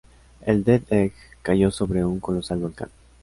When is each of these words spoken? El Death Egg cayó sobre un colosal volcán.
El 0.47 0.63
Death 0.63 0.91
Egg 0.91 1.13
cayó 1.43 1.69
sobre 1.69 2.03
un 2.03 2.19
colosal 2.19 2.57
volcán. 2.57 2.89